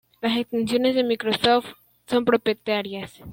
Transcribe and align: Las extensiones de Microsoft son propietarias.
Las 0.19 0.35
extensiones 0.35 0.95
de 0.95 1.03
Microsoft 1.03 1.73
son 2.07 2.25
propietarias. 2.25 3.21